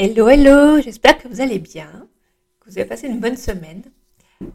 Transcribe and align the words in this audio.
Hello, 0.00 0.28
hello, 0.28 0.80
j'espère 0.80 1.18
que 1.18 1.26
vous 1.26 1.40
allez 1.40 1.58
bien, 1.58 2.08
que 2.60 2.70
vous 2.70 2.78
avez 2.78 2.86
passé 2.86 3.08
une 3.08 3.18
bonne 3.18 3.36
semaine. 3.36 3.82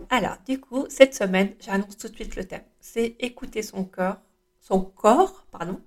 Alors, 0.09 0.37
du 0.47 0.57
coup, 0.57 0.85
cette 0.87 1.13
semaine, 1.13 1.53
j'annonce 1.59 1.97
tout 1.97 2.07
de 2.07 2.15
suite 2.15 2.37
le 2.37 2.45
thème. 2.45 2.63
C'est 2.79 3.17
écouter 3.19 3.61
son 3.61 3.83
corps, 3.83 4.21
son 4.61 4.79
corps, 4.79 5.45
pardon, 5.51 5.81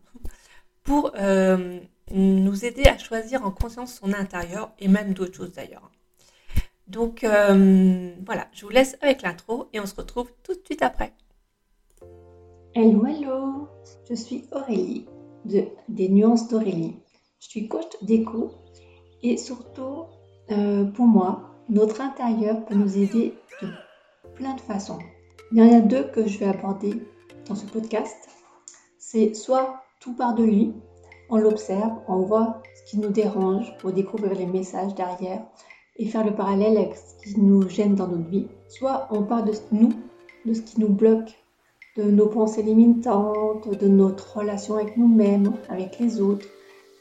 pour 0.82 1.10
euh, 1.18 1.80
nous 2.10 2.64
aider 2.66 2.82
à 2.86 2.98
choisir 2.98 3.46
en 3.46 3.50
conscience 3.50 3.94
son 3.94 4.12
intérieur 4.12 4.74
et 4.78 4.88
même 4.88 5.14
d'autres 5.14 5.34
choses 5.34 5.52
d'ailleurs. 5.52 5.90
Donc 6.86 7.24
euh, 7.24 8.10
voilà, 8.26 8.48
je 8.52 8.66
vous 8.66 8.70
laisse 8.70 8.98
avec 9.00 9.22
l'intro 9.22 9.70
et 9.72 9.80
on 9.80 9.86
se 9.86 9.94
retrouve 9.94 10.30
tout 10.42 10.52
de 10.52 10.60
suite 10.66 10.82
après. 10.82 11.14
Hello, 12.74 13.06
hello, 13.06 13.68
je 14.06 14.16
suis 14.16 14.44
Aurélie 14.52 15.06
de 15.46 15.64
des 15.88 16.10
nuances 16.10 16.46
d'Aurélie. 16.48 16.98
Je 17.40 17.48
suis 17.48 17.68
coach 17.68 17.92
d'écho 18.02 18.52
et 19.22 19.36
surtout, 19.36 20.04
euh, 20.50 20.84
pour 20.84 21.06
moi, 21.06 21.50
notre 21.68 22.00
intérieur 22.00 22.64
peut 22.64 22.74
nous 22.74 22.96
aider 22.96 23.34
de 23.62 23.68
plein 24.34 24.54
de 24.54 24.60
façons. 24.60 24.98
Il 25.52 25.58
y 25.58 25.62
en 25.62 25.76
a 25.76 25.80
deux 25.80 26.04
que 26.04 26.26
je 26.26 26.38
vais 26.38 26.46
aborder 26.46 26.94
dans 27.48 27.54
ce 27.54 27.66
podcast. 27.66 28.16
C'est 28.98 29.34
soit 29.34 29.82
tout 30.00 30.14
part 30.14 30.34
de 30.34 30.44
lui, 30.44 30.74
on 31.28 31.38
l'observe, 31.38 31.92
on 32.08 32.20
voit 32.20 32.62
ce 32.74 32.90
qui 32.90 32.98
nous 32.98 33.10
dérange 33.10 33.76
pour 33.78 33.92
découvrir 33.92 34.34
les 34.34 34.46
messages 34.46 34.94
derrière 34.94 35.44
et 35.96 36.06
faire 36.06 36.24
le 36.24 36.34
parallèle 36.34 36.76
avec 36.76 36.94
ce 36.94 37.14
qui 37.22 37.40
nous 37.40 37.68
gêne 37.68 37.94
dans 37.94 38.06
notre 38.06 38.28
vie. 38.28 38.46
Soit 38.68 39.08
on 39.10 39.22
part 39.22 39.44
de 39.44 39.52
nous, 39.72 39.92
de 40.44 40.54
ce 40.54 40.62
qui 40.62 40.80
nous 40.80 40.88
bloque, 40.88 41.32
de 41.96 42.04
nos 42.04 42.26
pensées 42.26 42.62
limitantes, 42.62 43.68
de 43.68 43.88
notre 43.88 44.38
relation 44.38 44.74
avec 44.74 44.96
nous-mêmes, 44.96 45.52
avec 45.68 45.98
les 45.98 46.20
autres, 46.20 46.46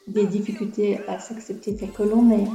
des 0.08 0.26
difficultés 0.26 1.00
à 1.08 1.20
s'accepter 1.20 1.76
tel 1.76 1.92
que 1.92 2.04
l'on 2.04 2.32
est, 2.32 2.48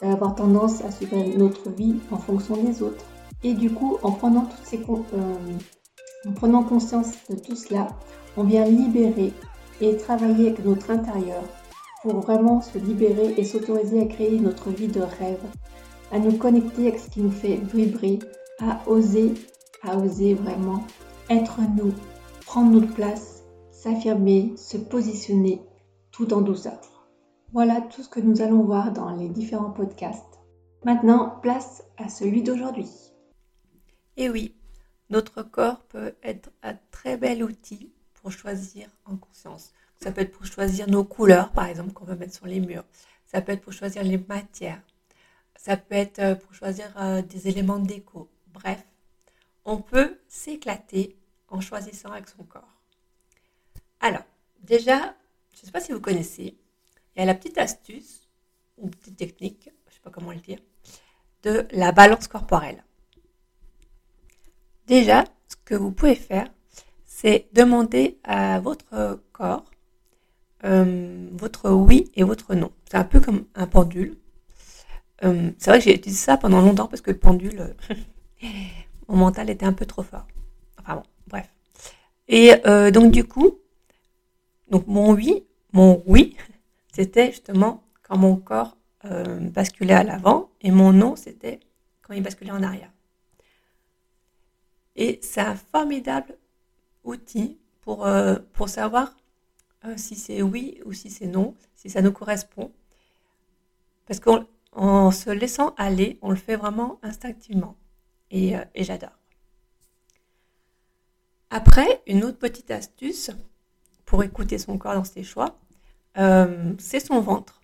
d'avoir 0.00 0.34
tendance 0.34 0.82
à 0.82 0.90
suivre 0.90 1.16
notre 1.36 1.70
vie 1.70 1.96
en 2.10 2.18
fonction 2.18 2.56
des 2.56 2.82
autres. 2.82 3.04
Et 3.42 3.54
du 3.54 3.70
coup, 3.70 3.98
en 4.02 4.12
prenant, 4.12 4.42
toutes 4.42 4.64
ces, 4.64 4.78
euh, 4.78 5.34
en 6.26 6.32
prenant 6.32 6.62
conscience 6.62 7.12
de 7.30 7.36
tout 7.36 7.56
cela, 7.56 7.88
on 8.36 8.44
vient 8.44 8.64
libérer 8.64 9.32
et 9.80 9.96
travailler 9.96 10.48
avec 10.48 10.64
notre 10.64 10.90
intérieur 10.90 11.42
pour 12.02 12.20
vraiment 12.20 12.60
se 12.60 12.78
libérer 12.78 13.34
et 13.36 13.44
s'autoriser 13.44 14.02
à 14.02 14.06
créer 14.06 14.38
notre 14.38 14.70
vie 14.70 14.88
de 14.88 15.00
rêve, 15.00 15.42
à 16.12 16.18
nous 16.18 16.36
connecter 16.36 16.88
avec 16.88 17.00
ce 17.00 17.10
qui 17.10 17.20
nous 17.20 17.30
fait 17.30 17.56
vibrer, 17.56 18.18
à 18.60 18.80
oser, 18.88 19.34
à 19.82 19.96
oser 19.96 20.34
vraiment 20.34 20.84
être 21.30 21.58
nous, 21.76 21.92
prendre 22.46 22.72
notre 22.72 22.94
place, 22.94 23.42
s'affirmer, 23.70 24.52
se 24.56 24.76
positionner 24.76 25.60
tout 26.10 26.32
en 26.32 26.40
douceur. 26.40 26.97
Voilà 27.52 27.80
tout 27.80 28.02
ce 28.02 28.08
que 28.08 28.20
nous 28.20 28.42
allons 28.42 28.62
voir 28.62 28.92
dans 28.92 29.16
les 29.16 29.30
différents 29.30 29.70
podcasts. 29.70 30.38
Maintenant, 30.84 31.38
place 31.40 31.82
à 31.96 32.10
celui 32.10 32.42
d'aujourd'hui. 32.42 32.88
Et 34.18 34.28
oui, 34.28 34.54
notre 35.08 35.42
corps 35.42 35.80
peut 35.84 36.14
être 36.22 36.50
un 36.62 36.74
très 36.90 37.16
bel 37.16 37.42
outil 37.42 37.90
pour 38.14 38.32
choisir 38.32 38.88
en 39.06 39.16
conscience. 39.16 39.72
Ça 40.02 40.12
peut 40.12 40.20
être 40.20 40.32
pour 40.32 40.44
choisir 40.44 40.90
nos 40.90 41.04
couleurs, 41.04 41.50
par 41.52 41.64
exemple, 41.64 41.94
qu'on 41.94 42.04
va 42.04 42.16
mettre 42.16 42.34
sur 42.34 42.46
les 42.46 42.60
murs. 42.60 42.84
Ça 43.24 43.40
peut 43.40 43.52
être 43.52 43.62
pour 43.62 43.72
choisir 43.72 44.04
les 44.04 44.18
matières. 44.18 44.82
Ça 45.56 45.78
peut 45.78 45.94
être 45.94 46.18
euh, 46.18 46.34
pour 46.34 46.54
choisir 46.54 46.92
euh, 46.98 47.22
des 47.22 47.48
éléments 47.48 47.78
de 47.78 47.86
déco. 47.86 48.28
Bref, 48.52 48.84
on 49.64 49.78
peut 49.78 50.18
s'éclater 50.28 51.16
en 51.48 51.60
choisissant 51.60 52.12
avec 52.12 52.28
son 52.28 52.44
corps. 52.44 52.74
Alors, 54.00 54.24
déjà, 54.62 55.14
je 55.54 55.62
ne 55.62 55.66
sais 55.66 55.72
pas 55.72 55.80
si 55.80 55.92
vous 55.92 56.00
connaissez, 56.00 56.56
la 57.24 57.34
petite 57.34 57.58
astuce, 57.58 58.28
ou 58.76 58.88
petite 58.88 59.16
technique, 59.16 59.64
je 59.64 59.90
ne 59.90 59.94
sais 59.94 60.00
pas 60.02 60.10
comment 60.10 60.32
le 60.32 60.38
dire, 60.38 60.58
de 61.42 61.66
la 61.72 61.92
balance 61.92 62.28
corporelle. 62.28 62.84
Déjà, 64.86 65.24
ce 65.48 65.56
que 65.64 65.74
vous 65.74 65.92
pouvez 65.92 66.14
faire, 66.14 66.48
c'est 67.04 67.48
demander 67.52 68.18
à 68.24 68.60
votre 68.60 69.20
corps 69.32 69.64
euh, 70.64 71.28
votre 71.32 71.70
oui 71.70 72.10
et 72.14 72.24
votre 72.24 72.54
non. 72.54 72.72
C'est 72.90 72.96
un 72.96 73.04
peu 73.04 73.20
comme 73.20 73.44
un 73.54 73.66
pendule. 73.66 74.16
Euh, 75.24 75.50
c'est 75.58 75.70
vrai 75.70 75.78
que 75.78 75.84
j'ai 75.84 75.94
utilisé 75.94 76.20
ça 76.20 76.36
pendant 76.36 76.60
longtemps 76.60 76.86
parce 76.86 77.00
que 77.00 77.10
le 77.10 77.18
pendule, 77.18 77.76
mon 79.08 79.16
mental 79.16 79.50
était 79.50 79.66
un 79.66 79.72
peu 79.72 79.86
trop 79.86 80.02
fort. 80.02 80.26
Enfin 80.80 80.96
bon, 80.96 81.02
bref. 81.28 81.48
Et 82.28 82.54
euh, 82.66 82.90
donc 82.90 83.12
du 83.12 83.24
coup, 83.24 83.58
donc 84.70 84.86
mon 84.86 85.12
oui, 85.12 85.44
mon 85.72 86.02
oui, 86.06 86.36
c'était 86.98 87.30
justement 87.30 87.84
quand 88.02 88.18
mon 88.18 88.34
corps 88.34 88.76
euh, 89.04 89.38
basculait 89.50 89.94
à 89.94 90.02
l'avant 90.02 90.50
et 90.60 90.72
mon 90.72 90.92
non, 90.92 91.14
c'était 91.14 91.60
quand 92.02 92.12
il 92.12 92.24
basculait 92.24 92.50
en 92.50 92.64
arrière. 92.64 92.90
Et 94.96 95.20
c'est 95.22 95.40
un 95.40 95.54
formidable 95.54 96.36
outil 97.04 97.56
pour, 97.82 98.04
euh, 98.04 98.34
pour 98.52 98.68
savoir 98.68 99.16
euh, 99.84 99.94
si 99.96 100.16
c'est 100.16 100.42
oui 100.42 100.80
ou 100.86 100.92
si 100.92 101.08
c'est 101.08 101.28
non, 101.28 101.54
si 101.76 101.88
ça 101.88 102.02
nous 102.02 102.10
correspond. 102.10 102.72
Parce 104.06 104.18
qu'en 104.18 105.12
se 105.12 105.30
laissant 105.30 105.74
aller, 105.76 106.18
on 106.20 106.30
le 106.30 106.36
fait 106.36 106.56
vraiment 106.56 106.98
instinctivement. 107.04 107.76
Et 108.32 108.56
j'adore. 108.74 109.16
Après, 111.50 112.02
une 112.08 112.24
autre 112.24 112.38
petite 112.38 112.72
astuce 112.72 113.30
pour 114.04 114.24
écouter 114.24 114.58
son 114.58 114.78
corps 114.78 114.94
dans 114.94 115.04
ses 115.04 115.22
choix, 115.22 115.56
euh, 116.16 116.72
c'est 116.78 117.00
son 117.00 117.20
ventre. 117.20 117.60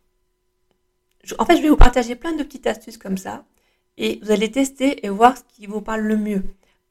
en 1.39 1.45
fait, 1.45 1.57
je 1.57 1.63
vais 1.63 1.69
vous 1.69 1.77
partager 1.77 2.15
plein 2.15 2.33
de 2.33 2.43
petites 2.43 2.67
astuces 2.67 2.99
comme 2.99 3.19
ça 3.19 3.45
et 3.97 4.21
vous 4.23 4.31
allez 4.31 4.51
tester 4.51 5.05
et 5.07 5.09
voir 5.09 5.37
ce 5.37 5.43
qui 5.55 5.67
vous 5.67 5.81
parle 5.81 6.03
le 6.03 6.17
mieux. 6.17 6.43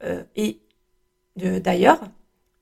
Euh, 0.04 0.24
et 0.36 0.60
d'ailleurs, 1.36 2.02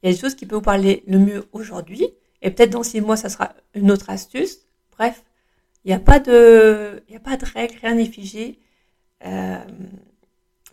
il 0.02 0.10
y 0.10 0.12
a 0.12 0.16
des 0.16 0.20
choses 0.20 0.36
qui 0.36 0.46
peuvent 0.46 0.60
vous 0.60 0.64
parler 0.64 1.04
le 1.08 1.20
mieux 1.20 1.48
aujourd'hui 1.52 2.08
et 2.42 2.52
peut-être 2.52 2.72
dans 2.72 2.84
six 2.84 3.02
mois, 3.02 3.18
ça 3.18 3.30
sera 3.30 3.54
une 3.74 3.92
autre 3.92 4.10
astuce. 4.10 4.60
Bref, 4.92 5.24
il 5.86 5.90
n'y 5.90 5.94
a 5.94 6.00
pas 6.00 6.20
de, 6.20 7.04
il 7.10 7.16
a 7.16 7.20
pas 7.20 7.38
de 7.38 7.46
règles, 7.46 7.78
rien 7.82 7.96
n'est 7.96 8.06
figé. 8.06 8.60
Euh, 9.26 9.64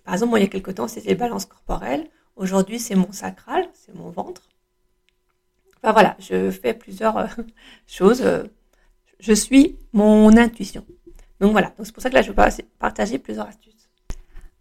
par 0.04 0.14
exemple, 0.14 0.38
il 0.38 0.42
y 0.42 0.46
a 0.46 0.48
quelque 0.48 0.70
temps, 0.70 0.88
c'était 0.88 1.10
les 1.10 1.14
balances 1.14 1.46
corporelles. 1.46 2.08
Aujourd'hui, 2.36 2.78
c'est 2.78 2.94
mon 2.94 3.12
sacral, 3.12 3.68
c'est 3.74 3.94
mon 3.94 4.10
ventre. 4.10 4.48
Enfin 5.82 5.92
voilà, 5.92 6.16
je 6.18 6.50
fais 6.50 6.74
plusieurs 6.74 7.16
euh, 7.16 7.26
choses. 7.86 8.22
Euh, 8.22 8.44
je 9.20 9.32
suis 9.32 9.76
mon 9.92 10.36
intuition. 10.36 10.84
Donc 11.40 11.52
voilà, 11.52 11.72
c'est 11.82 11.92
pour 11.92 12.02
ça 12.02 12.10
que 12.10 12.14
là 12.14 12.22
je 12.22 12.32
vais 12.32 12.64
partager 12.78 13.18
plusieurs 13.18 13.46
astuces. 13.46 13.88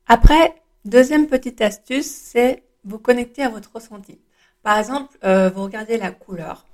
Après, 0.08 0.56
deuxième 0.86 1.28
petite 1.28 1.62
astuce, 1.62 2.10
c'est 2.10 2.64
vous 2.84 3.00
connecter 3.00 3.44
à 3.44 3.50
votre 3.50 3.72
ressenti. 3.74 4.20
Par 4.64 4.78
exemple, 4.78 5.18
euh, 5.24 5.50
vous 5.50 5.64
regardez 5.64 5.98
la 5.98 6.12
couleur. 6.12 6.66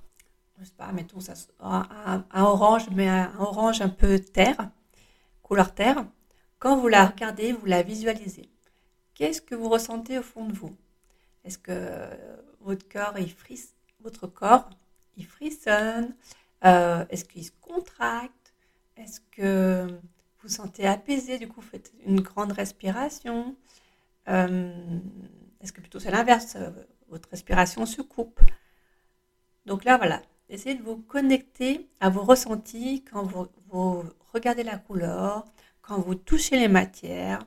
Je 0.59 0.65
sais 0.65 0.73
pas, 0.77 0.91
mettons 0.91 1.19
ça 1.19 1.33
un 1.59 2.23
orange, 2.35 2.89
mais 2.91 3.07
un 3.07 3.33
orange 3.39 3.81
un 3.81 3.89
peu 3.89 4.19
terre, 4.19 4.69
couleur 5.41 5.73
terre. 5.73 6.05
Quand 6.59 6.77
vous 6.77 6.87
la 6.87 7.05
regardez, 7.05 7.51
vous 7.51 7.65
la 7.65 7.81
visualisez. 7.81 8.49
Qu'est-ce 9.13 9.41
que 9.41 9.55
vous 9.55 9.67
ressentez 9.69 10.17
au 10.19 10.23
fond 10.23 10.45
de 10.45 10.53
vous? 10.53 10.75
Est-ce 11.43 11.57
que 11.57 11.73
votre 12.61 12.87
cœur 12.87 13.13
il 13.17 13.31
frise? 13.31 13.73
Votre 14.03 14.27
corps, 14.27 14.69
il 15.17 15.25
frissonne 15.25 16.15
euh, 16.65 17.05
Est-ce 17.09 17.25
qu'il 17.25 17.43
se 17.43 17.51
contracte 17.61 18.53
Est-ce 18.97 19.19
que 19.31 19.87
vous 20.41 20.49
sentez 20.49 20.85
apaisé 20.85 21.37
Du 21.37 21.47
coup, 21.47 21.61
faites 21.61 21.91
une 22.05 22.21
grande 22.21 22.51
respiration. 22.51 23.55
Euh, 24.27 24.99
est-ce 25.61 25.71
que 25.71 25.81
plutôt 25.81 25.99
c'est 25.99 26.11
l'inverse 26.11 26.55
euh, 26.55 26.69
Votre 27.09 27.29
respiration 27.29 27.85
se 27.85 28.01
coupe. 28.01 28.39
Donc 29.65 29.85
là, 29.85 29.97
voilà. 29.97 30.21
Essayez 30.49 30.75
de 30.75 30.83
vous 30.83 30.97
connecter 30.97 31.87
à 31.99 32.09
vos 32.09 32.23
ressentis 32.23 33.03
quand 33.09 33.23
vous, 33.23 34.03
regardez 34.33 34.63
la 34.63 34.77
couleur, 34.77 35.45
quand 35.81 35.99
vous 35.99 36.15
touchez 36.15 36.59
les 36.59 36.67
matières. 36.67 37.45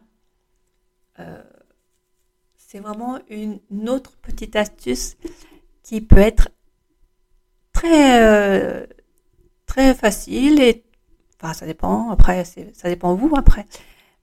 c'est 2.57 2.81
vraiment 2.81 3.19
une 3.29 3.61
autre 3.89 4.17
petite 4.17 4.57
astuce 4.57 5.17
qui 5.87 6.01
peut 6.01 6.19
être 6.19 6.49
très 7.73 8.21
euh, 8.21 8.87
très 9.67 9.95
facile 9.95 10.61
et 10.61 10.85
enfin 11.41 11.55
ça 11.55 11.65
dépend 11.65 12.11
après 12.11 12.45
ça 12.45 12.89
dépend 12.89 13.15
vous 13.15 13.33
après 13.37 13.67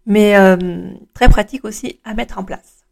mais 0.05 0.35
euh, 0.35 0.91
très 1.13 1.29
pratique 1.29 1.63
aussi 1.63 2.01
à 2.03 2.13
mettre 2.13 2.37
en 2.37 2.43
place. 2.43 2.83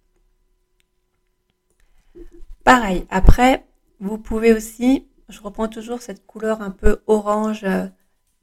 Pareil, 2.64 3.06
après 3.10 3.66
vous 4.00 4.18
pouvez 4.18 4.54
aussi, 4.54 5.06
je 5.28 5.42
reprends 5.42 5.68
toujours 5.68 6.02
cette 6.02 6.26
couleur 6.26 6.62
un 6.62 6.72
peu 6.72 7.02
orange 7.08 7.66
euh, 7.66 7.88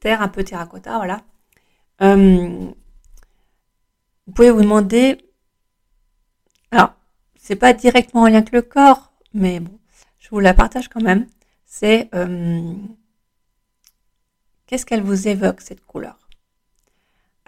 terre, 0.01 0.21
un 0.21 0.29
peu 0.29 0.45
terracotta, 0.45 0.97
voilà. 0.99 1.23
vous 2.01 2.75
pouvez 4.35 4.51
vous 4.51 4.61
demander, 4.61 5.17
alors 6.71 6.93
c'est 7.37 7.57
pas 7.57 7.73
directement 7.73 8.25
en 8.25 8.27
lien 8.27 8.37
avec 8.37 8.53
le 8.53 8.61
corps, 8.61 9.13
mais 9.33 9.61
bon, 9.61 9.78
je 10.29 10.35
vous 10.35 10.41
la 10.41 10.53
partage 10.53 10.89
quand 10.89 11.01
même, 11.01 11.27
c'est 11.65 12.11
euh, 12.15 12.75
qu'est-ce 14.67 14.85
qu'elle 14.85 15.01
vous 15.03 15.27
évoque, 15.27 15.63
cette 15.63 15.87
couleur? 15.87 16.19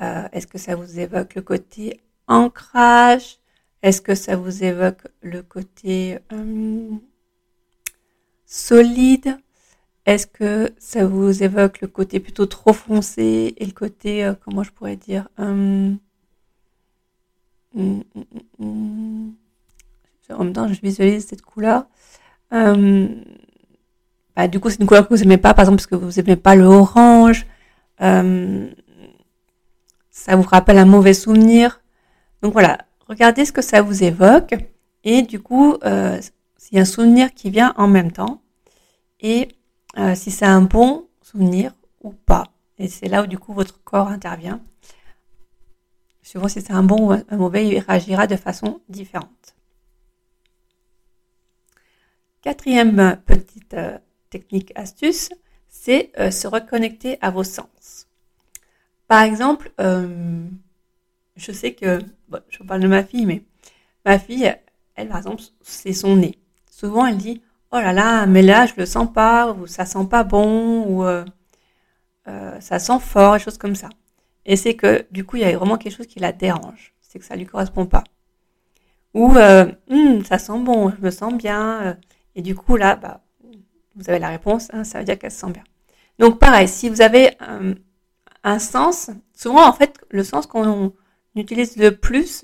Euh, 0.00 0.26
Est-ce 0.32 0.46
que 0.46 0.56
ça 0.56 0.76
vous 0.76 0.98
évoque 0.98 1.34
le 1.34 1.42
côté 1.42 2.00
ancrage? 2.26 3.36
Est-ce 3.82 4.00
que 4.00 4.14
ça 4.14 4.34
vous 4.34 4.64
évoque 4.64 5.02
le 5.20 5.42
côté 5.42 6.20
euh, 6.32 6.90
solide? 8.46 9.36
Est-ce 10.06 10.26
que 10.26 10.72
ça 10.78 11.04
vous 11.04 11.42
évoque 11.42 11.82
le 11.82 11.88
côté 11.88 12.18
plutôt 12.18 12.46
trop 12.46 12.72
foncé 12.72 13.52
et 13.58 13.66
le 13.66 13.72
côté, 13.72 14.32
comment 14.42 14.62
je 14.62 14.70
pourrais 14.72 14.96
dire 14.96 15.28
hum, 15.36 15.98
hum, 17.76 18.04
hum, 18.58 19.34
En 20.30 20.44
même 20.44 20.54
temps, 20.54 20.66
je 20.72 20.80
visualise 20.80 21.26
cette 21.26 21.42
couleur. 21.42 21.84
Bah, 22.50 24.48
du 24.48 24.60
coup, 24.60 24.70
c'est 24.70 24.80
une 24.80 24.86
couleur 24.86 25.08
que 25.08 25.14
vous 25.14 25.20
n'aimez 25.20 25.38
pas, 25.38 25.54
par 25.54 25.64
exemple, 25.64 25.78
parce 25.78 25.86
que 25.86 25.94
vous 25.96 26.20
n'aimez 26.20 26.36
pas 26.36 26.54
le 26.54 26.64
orange. 26.64 27.46
ça 30.10 30.36
vous 30.36 30.42
rappelle 30.42 30.78
un 30.78 30.84
mauvais 30.84 31.14
souvenir. 31.14 31.80
Donc 32.42 32.52
voilà, 32.52 32.78
regardez 33.08 33.44
ce 33.44 33.52
que 33.52 33.62
ça 33.62 33.82
vous 33.82 34.02
évoque. 34.02 34.54
Et 35.04 35.22
du 35.22 35.40
coup, 35.40 35.76
euh, 35.84 36.20
s'il 36.56 36.76
y 36.76 36.78
a 36.78 36.82
un 36.82 36.86
souvenir 36.86 37.32
qui 37.34 37.50
vient 37.50 37.74
en 37.76 37.88
même 37.88 38.12
temps, 38.12 38.42
et 39.20 39.48
euh, 39.98 40.14
si 40.14 40.30
c'est 40.30 40.46
un 40.46 40.62
bon 40.62 41.08
souvenir 41.22 41.72
ou 42.02 42.12
pas. 42.12 42.44
Et 42.78 42.88
c'est 42.88 43.08
là 43.08 43.22
où 43.22 43.26
du 43.26 43.38
coup 43.38 43.52
votre 43.52 43.82
corps 43.82 44.08
intervient. 44.08 44.60
Souvent, 46.22 46.48
si 46.48 46.60
c'est 46.60 46.72
un 46.72 46.82
bon 46.82 47.10
ou 47.10 47.12
un 47.12 47.36
mauvais, 47.36 47.66
il 47.66 47.78
réagira 47.80 48.26
de 48.26 48.36
façon 48.36 48.80
différente. 48.88 49.56
Quatrième 52.42 53.20
petite 53.26 53.74
euh, 53.74 53.98
technique 54.30 54.72
astuce, 54.74 55.30
c'est 55.68 56.12
se 56.30 56.46
reconnecter 56.46 57.18
à 57.20 57.30
vos 57.30 57.44
sens. 57.44 58.08
Par 59.08 59.22
exemple, 59.22 59.72
je 59.78 61.52
sais 61.52 61.72
que 61.74 62.00
je 62.48 62.62
parle 62.62 62.80
de 62.80 62.88
ma 62.88 63.02
fille, 63.02 63.26
mais 63.26 63.42
ma 64.04 64.18
fille, 64.18 64.52
elle, 64.94 65.08
par 65.08 65.18
exemple, 65.18 65.42
c'est 65.62 65.92
son 65.92 66.16
nez. 66.16 66.38
Souvent, 66.70 67.06
elle 67.06 67.16
dit, 67.16 67.42
oh 67.72 67.76
là 67.76 67.92
là, 67.92 68.26
mais 68.26 68.42
là, 68.42 68.66
je 68.66 68.74
le 68.76 68.86
sens 68.86 69.12
pas, 69.12 69.52
ou 69.52 69.66
ça 69.66 69.86
sent 69.86 70.06
pas 70.10 70.24
bon, 70.24 70.84
ou 70.86 71.04
euh, 71.04 71.24
euh, 72.28 72.60
ça 72.60 72.78
sent 72.78 72.98
fort, 73.00 73.36
et 73.36 73.38
choses 73.38 73.58
comme 73.58 73.74
ça. 73.74 73.88
Et 74.46 74.56
c'est 74.56 74.74
que, 74.74 75.06
du 75.10 75.24
coup, 75.24 75.36
il 75.36 75.42
y 75.42 75.44
a 75.44 75.56
vraiment 75.56 75.78
quelque 75.78 75.96
chose 75.96 76.06
qui 76.06 76.20
la 76.20 76.32
dérange. 76.32 76.94
C'est 77.00 77.18
que 77.18 77.24
ça 77.24 77.36
lui 77.36 77.46
correspond 77.46 77.86
pas. 77.86 78.04
Ou, 79.14 79.34
euh, 79.36 79.66
hum, 79.90 80.24
ça 80.24 80.38
sent 80.38 80.58
bon, 80.60 80.90
je 80.90 81.00
me 81.04 81.10
sens 81.10 81.34
bien. 81.34 81.98
Et 82.34 82.42
du 82.42 82.54
coup, 82.54 82.76
là, 82.76 82.96
bah, 82.96 83.22
vous 83.94 84.08
avez 84.08 84.18
la 84.18 84.28
réponse, 84.28 84.68
hein, 84.72 84.84
ça 84.84 84.98
veut 84.98 85.04
dire 85.04 85.18
qu'elle 85.18 85.30
se 85.30 85.40
sent 85.40 85.52
bien. 85.52 85.64
Donc, 86.18 86.38
pareil, 86.38 86.68
si 86.68 86.88
vous 86.88 87.00
avez 87.00 87.36
un 88.44 88.58
sens, 88.58 89.10
souvent, 89.34 89.66
en 89.66 89.72
fait, 89.72 89.98
le 90.10 90.22
sens 90.22 90.46
qu'on 90.46 90.92
utilise 91.34 91.76
le 91.76 91.96
plus, 91.96 92.42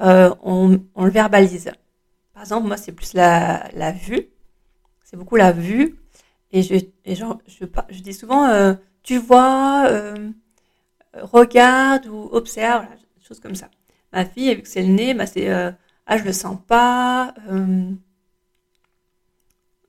euh, 0.00 0.34
on, 0.42 0.80
le 0.96 1.10
verbalise. 1.10 1.70
Par 2.34 2.42
exemple, 2.42 2.66
moi, 2.66 2.76
c'est 2.76 2.92
plus 2.92 3.14
la, 3.14 3.92
vue. 3.92 4.28
C'est 5.04 5.16
beaucoup 5.16 5.36
la 5.36 5.52
vue. 5.52 5.98
Et 6.50 6.62
je, 6.62 6.74
je, 7.06 8.00
dis 8.02 8.12
souvent, 8.12 8.46
euh, 8.46 8.74
tu 9.02 9.18
vois, 9.18 9.86
euh, 9.88 10.30
regarde 11.14 12.06
ou 12.06 12.28
observe, 12.32 12.84
des 13.16 13.24
choses 13.24 13.40
comme 13.40 13.54
ça. 13.54 13.68
Ma 14.12 14.24
fille, 14.24 14.54
vu 14.54 14.62
que 14.62 14.68
c'est 14.68 14.82
le 14.82 14.92
nez, 14.92 15.14
bah, 15.14 15.26
c'est 15.26 15.48
ah, 16.06 16.18
je 16.18 16.24
le 16.24 16.32
sens 16.32 16.58
pas. 16.66 17.34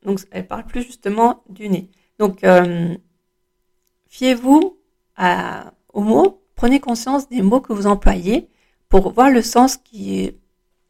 Donc, 0.06 0.20
elle 0.32 0.48
parle 0.48 0.66
plus 0.66 0.84
justement 0.84 1.44
du 1.50 1.70
nez. 1.70 1.90
Donc, 2.20 2.46
fiez-vous 4.08 4.78
aux 5.94 6.02
mots 6.02 6.44
prenez 6.56 6.80
conscience 6.80 7.28
des 7.30 7.42
mots 7.42 7.60
que 7.60 7.74
vous 7.74 7.88
employez 7.88 8.48
pour 8.90 9.12
voir 9.12 9.30
le 9.30 9.42
sens 9.42 9.78
qui 9.78 10.22
est, 10.22 10.38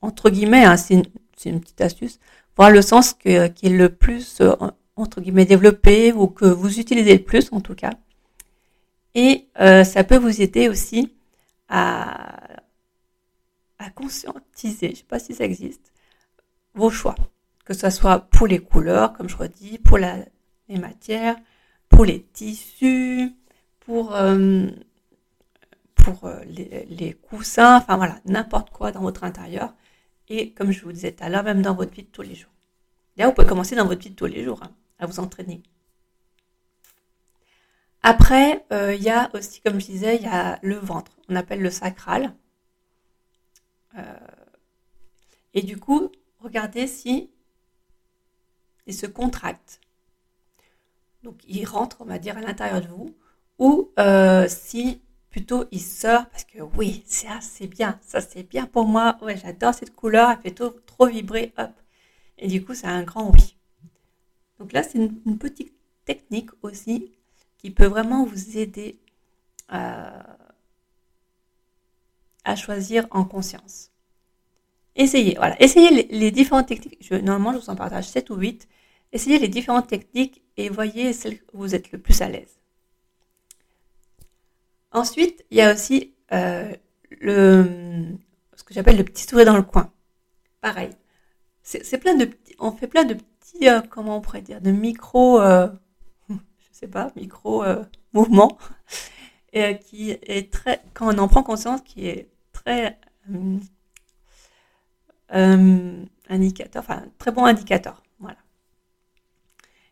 entre 0.01 0.29
guillemets, 0.29 0.65
hein, 0.65 0.77
c'est 0.77 0.93
une, 0.93 1.59
petite 1.59 1.81
astuce, 1.81 2.19
voir 2.55 2.69
le 2.69 2.81
sens 2.81 3.13
qui 3.13 3.29
est 3.29 3.63
le 3.63 3.89
plus, 3.89 4.39
euh, 4.41 4.55
entre 4.95 5.19
guillemets, 5.19 5.45
développé 5.45 6.13
ou 6.13 6.27
que 6.27 6.45
vous 6.45 6.79
utilisez 6.79 7.17
le 7.17 7.23
plus 7.23 7.51
en 7.51 7.59
tout 7.59 7.75
cas. 7.75 7.91
Et 9.15 9.47
euh, 9.59 9.83
ça 9.83 10.03
peut 10.03 10.17
vous 10.17 10.41
aider 10.41 10.69
aussi 10.69 11.13
à 11.69 12.37
conscientiser, 13.95 14.87
je 14.87 14.91
ne 14.91 14.95
sais 14.97 15.03
pas 15.03 15.19
si 15.19 15.33
ça 15.33 15.43
existe, 15.43 15.91
vos 16.75 16.91
choix. 16.91 17.15
Que 17.65 17.73
ce 17.73 17.89
soit 17.89 18.19
pour 18.19 18.47
les 18.47 18.59
couleurs, 18.59 19.13
comme 19.13 19.29
je 19.29 19.37
redis, 19.37 19.77
pour 19.77 19.97
les 19.97 20.25
matières, 20.69 21.37
pour 21.89 22.05
les 22.05 22.23
tissus, 22.23 23.31
pour 23.79 24.15
euh, 24.15 24.67
pour 25.95 26.25
euh, 26.25 26.43
les, 26.45 27.13
coussins, 27.13 27.77
enfin 27.77 27.95
voilà, 27.95 28.19
n'importe 28.25 28.69
quoi 28.71 28.91
dans 28.91 29.01
votre 29.01 29.23
intérieur. 29.23 29.73
Et 30.27 30.51
comme 30.53 30.71
je 30.71 30.83
vous 30.83 30.91
disais 30.91 31.13
tout 31.13 31.23
à 31.23 31.29
l'heure, 31.29 31.43
même 31.43 31.61
dans 31.61 31.75
votre 31.75 31.93
vie 31.93 32.03
de 32.03 32.07
tous 32.07 32.21
les 32.21 32.35
jours. 32.35 32.51
Là, 33.15 33.27
vous 33.27 33.33
pouvez 33.33 33.47
commencer 33.47 33.75
dans 33.75 33.85
votre 33.85 34.01
vie 34.01 34.09
de 34.09 34.15
tous 34.15 34.25
les 34.25 34.43
jours 34.43 34.61
hein, 34.63 34.71
à 34.99 35.05
vous 35.05 35.19
entraîner. 35.19 35.63
Après, 38.01 38.65
euh, 38.73 38.93
il 38.93 39.01
y 39.01 39.09
a 39.09 39.29
aussi, 39.33 39.61
comme 39.61 39.79
je 39.79 39.85
disais, 39.85 40.17
il 40.17 40.23
y 40.23 40.27
a 40.27 40.59
le 40.61 40.75
ventre. 40.75 41.13
On 41.29 41.35
appelle 41.35 41.61
le 41.61 41.69
sacral. 41.69 42.33
Et 45.53 45.61
du 45.61 45.77
coup, 45.77 46.11
regardez 46.39 46.87
si 46.87 47.29
il 48.87 48.93
se 48.93 49.05
contracte. 49.05 49.79
Donc, 51.23 51.35
il 51.47 51.65
rentre, 51.65 51.97
on 52.01 52.05
va 52.05 52.19
dire, 52.19 52.37
à 52.37 52.41
l'intérieur 52.41 52.81
de 52.81 52.87
vous. 52.87 53.15
Ou 53.59 53.89
si 54.47 55.01
plutôt 55.33 55.65
il 55.71 55.81
sort 55.81 56.27
parce 56.29 56.43
que 56.43 56.61
oui, 56.77 57.03
ça 57.07 57.39
c'est 57.41 57.65
bien, 57.65 57.99
ça 58.03 58.21
c'est 58.21 58.43
bien 58.43 58.67
pour 58.67 58.85
moi, 58.85 59.17
ouais, 59.23 59.35
j'adore 59.35 59.73
cette 59.73 59.95
couleur, 59.95 60.29
elle 60.29 60.41
fait 60.41 60.51
trop, 60.51 61.07
vibrer, 61.07 61.51
hop. 61.57 61.71
Et 62.37 62.47
du 62.47 62.63
coup, 62.63 62.75
c'est 62.75 62.87
un 62.87 63.03
grand 63.03 63.31
oui. 63.31 63.57
Donc 64.59 64.73
là, 64.73 64.83
c'est 64.83 64.99
une, 64.99 65.37
petite 65.39 65.73
technique 66.05 66.51
aussi 66.61 67.11
qui 67.57 67.71
peut 67.71 67.87
vraiment 67.87 68.25
vous 68.25 68.57
aider 68.57 68.99
à, 69.69 70.37
choisir 72.55 73.07
en 73.09 73.25
conscience. 73.25 73.89
Essayez, 74.95 75.35
voilà, 75.35 75.59
essayez 75.61 76.07
les, 76.11 76.31
différentes 76.31 76.67
techniques. 76.67 77.09
Normalement, 77.11 77.53
je 77.53 77.57
vous 77.57 77.69
en 77.69 77.75
partage 77.75 78.07
7 78.07 78.29
ou 78.29 78.35
8. 78.35 78.67
Essayez 79.11 79.39
les 79.39 79.47
différentes 79.47 79.87
techniques 79.87 80.43
et 80.57 80.69
voyez 80.69 81.13
celle 81.13 81.39
où 81.53 81.59
vous 81.59 81.75
êtes 81.75 81.91
le 81.91 81.97
plus 81.97 82.21
à 82.21 82.29
l'aise. 82.29 82.59
Ensuite, 84.91 85.43
il 85.49 85.57
y 85.57 85.61
a 85.61 85.73
aussi 85.73 86.13
euh, 86.31 86.71
le, 87.21 87.65
ce 88.55 88.63
que 88.63 88.73
j'appelle 88.73 88.97
le 88.97 89.03
petit 89.03 89.23
sourire 89.23 89.47
dans 89.47 89.55
le 89.55 89.63
coin. 89.63 89.91
Pareil. 90.61 90.91
C'est 91.63 91.97
plein 91.97 92.15
de 92.15 92.25
petits, 92.25 92.55
on 92.59 92.71
fait 92.73 92.87
plein 92.87 93.05
de 93.05 93.13
petits, 93.13 93.69
euh, 93.69 93.81
comment 93.89 94.17
on 94.17 94.21
pourrait 94.21 94.41
dire, 94.41 94.59
de 94.61 94.69
micro, 94.69 95.39
euh, 95.41 95.69
je 96.29 96.35
sais 96.71 96.87
pas, 96.87 97.11
micro 97.15 97.63
mouvements, 98.11 98.57
qui 99.53 100.11
est 100.11 100.51
très, 100.51 100.83
quand 100.93 101.13
on 101.13 101.17
en 101.17 101.27
prend 101.27 101.41
conscience, 101.41 101.81
qui 101.81 102.07
est 102.07 102.29
très 102.51 102.99
indicateur, 105.29 106.81
enfin 106.81 107.03
très 107.17 107.31
bon 107.31 107.45
indicateur. 107.45 108.03
Voilà. 108.19 108.37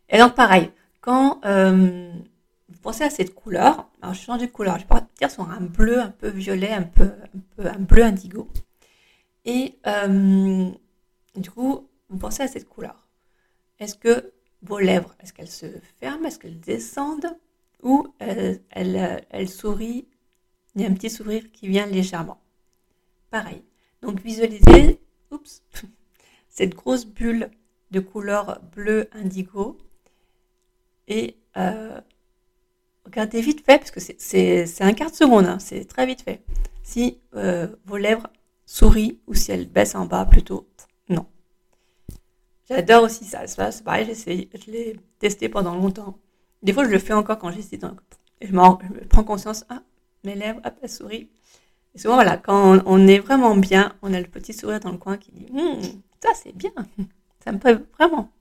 Et 0.10 0.18
donc 0.18 0.36
pareil, 0.36 0.72
quand 1.00 1.42
pensez 2.82 3.04
à 3.04 3.10
cette 3.10 3.34
couleur. 3.34 3.90
Alors, 4.02 4.14
je 4.14 4.22
change 4.22 4.42
de 4.42 4.48
couleur. 4.48 4.76
Je 4.76 4.82
vais 4.82 4.88
partir 4.88 5.32
sur 5.32 5.50
un 5.50 5.62
bleu 5.62 6.00
un 6.00 6.10
peu 6.10 6.30
violet, 6.30 6.72
un 6.72 6.84
peu, 6.84 7.12
un, 7.60 7.80
bleu 7.80 8.04
indigo. 8.04 8.50
Et 9.46 9.78
euh, 9.88 10.70
du 11.36 11.52
coup, 11.52 11.88
vous 12.10 12.18
pensez 12.18 12.44
à 12.44 12.48
cette 12.48 12.68
couleur. 12.68 13.08
Est-ce 13.80 13.96
que 13.96 14.34
vos 14.62 14.80
lèvres, 14.80 15.16
est-ce 15.22 15.34
qu'elles 15.34 15.50
se 15.50 15.66
ferment, 16.00 16.28
est-ce 16.28 16.38
qu'elles 16.38 16.60
descendent 16.60 17.36
ou 17.82 18.14
elles, 18.20 18.62
elles, 18.70 19.50
sourient 19.50 20.08
Il 20.76 20.82
y 20.82 20.86
a 20.86 20.88
un 20.88 20.94
petit 20.94 21.10
sourire 21.10 21.52
qui 21.52 21.68
vient 21.68 21.88
légèrement. 21.88 22.40
Pareil. 23.32 23.64
Donc 24.04 24.22
visualisez 24.22 25.00
cette 26.50 26.76
grosse 26.76 27.06
bulle 27.06 27.50
de 27.92 28.00
couleur 28.00 28.62
bleu 28.74 29.10
indigo 29.14 29.78
et 31.08 31.38
euh, 31.58 32.00
regardez 33.06 33.42
vite 33.42 33.66
fait, 33.66 33.80
parce 33.80 33.92
que 33.92 34.00
c'est 34.00 34.82
un 34.82 34.94
quart 34.94 35.12
de 35.12 35.16
seconde, 35.16 35.46
hein, 35.46 35.60
c'est 35.60 35.86
très 35.86 36.06
vite 36.06 36.22
fait. 36.22 36.42
Si 36.84 37.20
euh, 37.36 37.68
vos 37.86 37.98
lèvres 37.98 38.28
sourient 38.66 39.20
ou 39.28 39.34
si 39.34 39.52
elles 39.52 39.68
baissent 39.68 39.96
en 39.96 40.06
bas 40.06 40.26
plutôt, 40.26 40.70
non. 41.10 41.26
J'adore 42.70 43.04
aussi 43.04 43.26
ça, 43.26 43.46
c'est 43.48 43.84
pareil, 43.84 44.14
je 44.16 44.72
l'ai 44.72 44.98
testé 45.20 45.50
pendant 45.50 45.76
longtemps. 45.76 46.18
Des 46.64 46.74
fois, 46.74 46.86
je 46.86 46.92
le 46.92 47.00
fais 47.00 47.14
encore 47.14 47.40
quand 47.40 47.52
j'essaie, 47.52 47.78
donc 47.78 48.00
je, 48.42 48.48
je 48.48 49.08
prends 49.10 49.24
conscience, 49.24 49.66
ah, 49.70 49.84
mes 50.24 50.36
lèvres, 50.36 50.62
hop, 50.64 50.74
elles 50.82 50.90
sourient. 50.90 51.30
Et 51.93 52.00
souvent, 52.00 52.15
voilà, 52.15 52.38
quand 52.38 52.81
on, 52.86 53.07
est 53.07 53.19
vraiment 53.19 53.55
bien, 53.55 53.93
on 54.01 54.13
a 54.13 54.19
le 54.19 54.27
petit 54.27 54.53
sourire 54.53 54.79
dans 54.79 54.91
le 54.91 54.98
coin 54.98 55.17
qui 55.17 55.31
dit, 55.31 55.48
hum, 55.51 55.79
ça 56.24 56.29
c'est 56.36 56.55
bien, 56.55 56.71
ça 57.43 57.51
me 57.51 57.57
plaît 57.57 57.77
vraiment. 57.98 58.31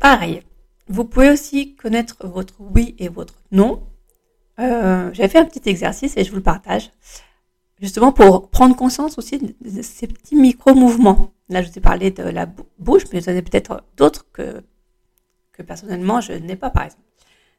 Pareil, 0.00 0.42
vous 0.88 1.04
pouvez 1.04 1.30
aussi 1.30 1.74
connaître 1.76 2.26
votre 2.26 2.54
oui 2.60 2.94
et 2.98 3.08
votre 3.08 3.34
non 3.52 3.82
euh, 4.60 5.12
fait 5.14 5.38
un 5.38 5.44
petit 5.44 5.68
exercice 5.68 6.16
et 6.16 6.24
je 6.24 6.30
vous 6.30 6.36
le 6.36 6.42
partage, 6.42 6.92
justement 7.80 8.12
pour 8.12 8.50
prendre 8.50 8.76
conscience 8.76 9.18
aussi 9.18 9.38
de 9.38 9.82
ces 9.82 10.06
petits 10.06 10.36
micro-mouvements. 10.36 11.32
Là, 11.48 11.62
je 11.62 11.70
vous 11.70 11.78
ai 11.78 11.80
parlé 11.80 12.10
de 12.10 12.22
la 12.22 12.46
bouche, 12.78 13.02
mais 13.12 13.20
vous 13.20 13.28
en 13.28 13.32
avez 13.32 13.42
peut-être 13.42 13.82
d'autres 13.96 14.26
que, 14.32 14.62
que 15.52 15.62
personnellement 15.62 16.20
je 16.20 16.32
n'ai 16.32 16.56
pas, 16.56 16.70
par 16.70 16.84
exemple. 16.84 17.02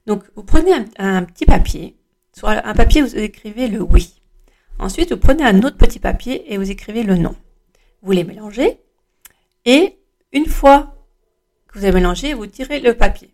Donc, 0.06 0.24
vous 0.36 0.44
prenez 0.44 0.72
un, 0.98 1.24
petit 1.24 1.46
papier. 1.46 1.98
Sur 2.38 2.50
un 2.50 2.74
papier, 2.74 3.02
vous 3.02 3.16
écrivez 3.16 3.70
le 3.70 3.82
oui. 3.82 4.22
Ensuite, 4.78 5.14
vous 5.14 5.20
prenez 5.20 5.46
un 5.46 5.64
autre 5.64 5.78
petit 5.78 6.00
papier 6.00 6.52
et 6.52 6.58
vous 6.58 6.70
écrivez 6.70 7.04
le 7.04 7.16
non. 7.16 7.34
Vous 8.02 8.12
les 8.12 8.26
mélangez 8.26 8.82
et 9.64 9.98
une 10.34 10.46
fois 10.46 10.96
que 11.68 11.80
vous 11.80 11.86
avez 11.86 11.94
mélangé, 11.94 12.34
vous 12.34 12.46
tirez 12.46 12.82
le 12.82 12.94
papier. 12.94 13.34